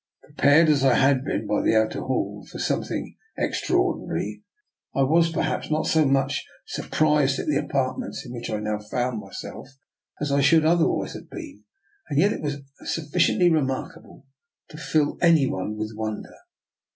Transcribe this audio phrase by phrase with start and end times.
[0.23, 4.41] Prepared as I had been by the outer hall for something ex traordinary,
[4.95, 6.87] I was perhaps not so much sur DR.
[6.87, 6.93] NIKOLA'S EXPERIMENT.
[6.95, 6.97] 165
[7.37, 9.67] prised at the apartment in which I now found myself
[10.19, 11.65] as I should otherwise have been.
[12.09, 14.25] And yet it was sufficiently remarkable
[14.69, 16.33] to fill any one with wonder.